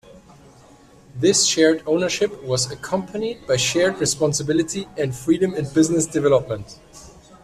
This 1.15 1.45
shared 1.45 1.83
ownership 1.85 2.41
was 2.43 2.71
accompanied 2.71 3.45
by 3.45 3.57
shared 3.57 3.99
responsibility 3.99 4.87
and 4.97 5.15
freedom 5.15 5.53
in 5.53 5.69
business 5.69 6.07
development. 6.07 6.79